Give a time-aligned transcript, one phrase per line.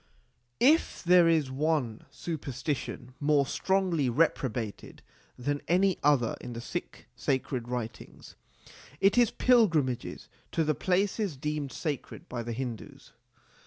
[0.59, 5.03] If there is one superstition more strongly repro bated
[5.37, 8.35] than another in the Sikh sacred writings,
[8.99, 13.13] it is pilgrimages to the places deemed sacred by the Hindus.